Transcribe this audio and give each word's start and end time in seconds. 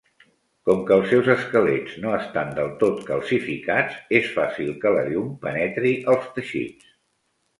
Com 0.67 0.79
que 0.85 0.93
els 0.93 1.09
seus 1.09 1.27
esquelets 1.33 1.97
no 2.05 2.13
estan 2.19 2.49
del 2.59 2.71
tot 2.83 3.03
calcificats, 3.09 3.99
és 4.21 4.31
fàcil 4.39 4.73
que 4.85 4.93
la 4.97 5.03
llum 5.11 5.27
penetri 5.45 5.95
als 6.15 6.33
teixits. 6.39 6.91